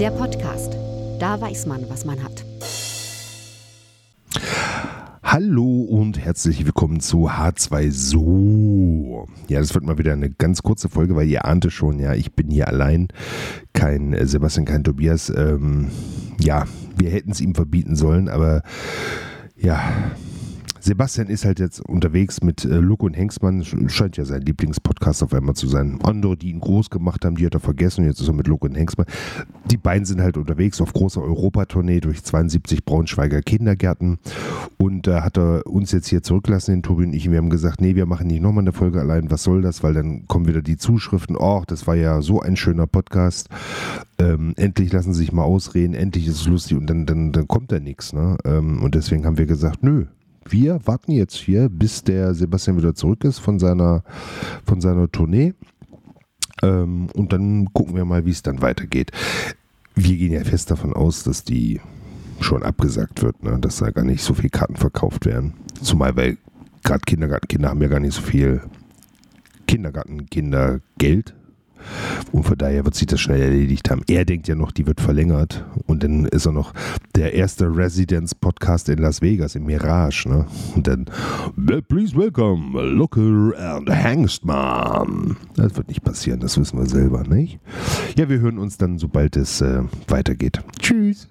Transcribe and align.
Der 0.00 0.10
Podcast. 0.10 0.76
Da 1.20 1.40
weiß 1.40 1.66
man, 1.66 1.88
was 1.88 2.04
man 2.04 2.20
hat. 2.24 2.44
Hallo 5.22 5.82
und 5.82 6.18
herzlich 6.18 6.64
willkommen 6.64 6.98
zu 6.98 7.30
H2 7.30 7.92
So. 7.92 9.28
Ja, 9.46 9.60
das 9.60 9.72
wird 9.72 9.84
mal 9.84 9.96
wieder 9.96 10.12
eine 10.12 10.30
ganz 10.30 10.62
kurze 10.62 10.88
Folge, 10.88 11.14
weil 11.14 11.28
ihr 11.28 11.44
ahnte 11.44 11.70
schon, 11.70 12.00
ja, 12.00 12.12
ich 12.14 12.32
bin 12.32 12.50
hier 12.50 12.66
allein. 12.66 13.06
Kein 13.72 14.16
Sebastian, 14.26 14.64
kein 14.66 14.82
Tobias. 14.82 15.30
Ähm, 15.30 15.90
ja, 16.40 16.64
wir 16.96 17.10
hätten 17.10 17.30
es 17.30 17.40
ihm 17.40 17.54
verbieten 17.54 17.94
sollen, 17.94 18.28
aber 18.28 18.62
ja, 19.56 19.80
Sebastian 20.84 21.28
ist 21.28 21.46
halt 21.46 21.60
jetzt 21.60 21.80
unterwegs 21.80 22.42
mit 22.42 22.66
äh, 22.66 22.76
Luke 22.76 23.06
und 23.06 23.14
Hengstmann, 23.14 23.64
scheint 23.88 24.18
ja 24.18 24.26
sein 24.26 24.42
Lieblingspodcast 24.42 25.22
auf 25.22 25.32
einmal 25.32 25.54
zu 25.54 25.66
sein. 25.66 25.98
Andere, 26.02 26.36
die 26.36 26.50
ihn 26.50 26.60
groß 26.60 26.90
gemacht 26.90 27.24
haben, 27.24 27.36
die 27.36 27.46
hat 27.46 27.54
er 27.54 27.60
vergessen. 27.60 28.04
Jetzt 28.04 28.20
ist 28.20 28.28
er 28.28 28.34
mit 28.34 28.46
Luke 28.48 28.66
und 28.66 28.74
Hengstmann. 28.74 29.06
Die 29.70 29.78
beiden 29.78 30.04
sind 30.04 30.20
halt 30.20 30.36
unterwegs 30.36 30.82
auf 30.82 30.92
großer 30.92 31.22
Europatournee 31.22 32.00
durch 32.00 32.22
72 32.22 32.84
Braunschweiger 32.84 33.40
Kindergärten. 33.40 34.18
Und 34.76 35.06
da 35.06 35.18
äh, 35.18 35.20
hat 35.22 35.38
er 35.38 35.66
uns 35.66 35.90
jetzt 35.90 36.08
hier 36.08 36.22
zurückgelassen, 36.22 36.72
den 36.72 36.82
Tobi 36.82 37.04
und 37.04 37.14
ich. 37.14 37.30
Wir 37.30 37.38
haben 37.38 37.48
gesagt, 37.48 37.80
nee, 37.80 37.94
wir 37.94 38.04
machen 38.04 38.26
nicht 38.26 38.42
nochmal 38.42 38.64
eine 38.64 38.72
Folge 38.72 39.00
allein. 39.00 39.30
Was 39.30 39.42
soll 39.42 39.62
das? 39.62 39.82
Weil 39.82 39.94
dann 39.94 40.28
kommen 40.28 40.46
wieder 40.46 40.60
die 40.60 40.76
Zuschriften. 40.76 41.34
Oh, 41.38 41.62
das 41.66 41.86
war 41.86 41.94
ja 41.94 42.20
so 42.20 42.42
ein 42.42 42.56
schöner 42.56 42.86
Podcast. 42.86 43.48
Ähm, 44.18 44.52
endlich 44.56 44.92
lassen 44.92 45.14
sie 45.14 45.20
sich 45.20 45.32
mal 45.32 45.44
ausreden. 45.44 45.94
Endlich 45.94 46.26
ist 46.26 46.42
es 46.42 46.46
lustig. 46.46 46.76
Und 46.76 46.88
dann, 46.88 47.06
dann, 47.06 47.32
dann 47.32 47.48
kommt 47.48 47.72
da 47.72 47.80
nichts. 47.80 48.12
Ne? 48.12 48.36
Ähm, 48.44 48.82
und 48.82 48.94
deswegen 48.94 49.24
haben 49.24 49.38
wir 49.38 49.46
gesagt, 49.46 49.82
nö, 49.82 50.04
wir 50.48 50.80
warten 50.86 51.12
jetzt 51.12 51.36
hier, 51.36 51.68
bis 51.68 52.04
der 52.04 52.34
Sebastian 52.34 52.76
wieder 52.76 52.94
zurück 52.94 53.24
ist 53.24 53.38
von 53.38 53.58
seiner, 53.58 54.04
von 54.66 54.80
seiner 54.80 55.10
Tournee. 55.10 55.54
Ähm, 56.62 57.08
und 57.14 57.32
dann 57.32 57.72
gucken 57.72 57.96
wir 57.96 58.04
mal, 58.04 58.24
wie 58.24 58.30
es 58.30 58.42
dann 58.42 58.62
weitergeht. 58.62 59.10
Wir 59.94 60.16
gehen 60.16 60.32
ja 60.32 60.44
fest 60.44 60.70
davon 60.70 60.92
aus, 60.92 61.22
dass 61.22 61.44
die 61.44 61.80
schon 62.40 62.62
abgesagt 62.62 63.22
wird, 63.22 63.42
ne? 63.42 63.58
dass 63.60 63.76
da 63.76 63.90
gar 63.90 64.04
nicht 64.04 64.22
so 64.22 64.34
viele 64.34 64.50
Karten 64.50 64.76
verkauft 64.76 65.24
werden. 65.26 65.54
Zumal, 65.82 66.16
weil 66.16 66.36
gerade 66.82 67.00
Kindergartenkinder 67.06 67.70
haben 67.70 67.82
ja 67.82 67.88
gar 67.88 68.00
nicht 68.00 68.14
so 68.14 68.22
viel 68.22 68.60
Kindergartenkindergeld 69.66 71.34
und 72.32 72.44
von 72.44 72.56
daher 72.56 72.84
wird 72.84 72.94
sich 72.94 73.06
das 73.06 73.20
schnell 73.20 73.40
erledigt 73.40 73.90
haben. 73.90 74.02
Er 74.08 74.24
denkt 74.24 74.48
ja 74.48 74.54
noch, 74.54 74.72
die 74.72 74.86
wird 74.86 75.00
verlängert. 75.00 75.64
Und 75.86 76.02
dann 76.02 76.26
ist 76.26 76.46
er 76.46 76.52
noch 76.52 76.72
der 77.14 77.34
erste 77.34 77.66
Residence-Podcast 77.66 78.88
in 78.88 78.98
Las 78.98 79.22
Vegas, 79.22 79.54
im 79.54 79.64
Mirage. 79.64 80.28
Ne? 80.28 80.46
Und 80.74 80.86
dann, 80.86 81.06
please 81.88 82.16
welcome, 82.16 82.80
Looker 82.80 83.52
and 83.58 83.90
Hangstman. 83.90 85.36
Das 85.56 85.76
wird 85.76 85.88
nicht 85.88 86.02
passieren, 86.02 86.40
das 86.40 86.58
wissen 86.58 86.78
wir 86.78 86.86
selber, 86.86 87.24
nicht? 87.24 87.58
Ja, 88.16 88.28
wir 88.28 88.40
hören 88.40 88.58
uns 88.58 88.78
dann, 88.78 88.98
sobald 88.98 89.36
es 89.36 89.60
äh, 89.60 89.82
weitergeht. 90.08 90.60
Tschüss. 90.78 91.28